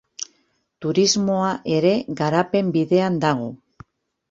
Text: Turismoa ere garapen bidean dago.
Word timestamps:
Turismoa 0.85 1.51
ere 1.77 1.93
garapen 2.23 2.73
bidean 2.79 3.23
dago. 3.29 3.49